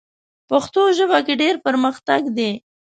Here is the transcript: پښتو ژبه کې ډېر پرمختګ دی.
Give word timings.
پښتو 0.49 0.81
ژبه 0.97 1.19
کې 1.25 1.33
ډېر 1.41 1.55
پرمختګ 1.65 2.21
دی. 2.37 2.51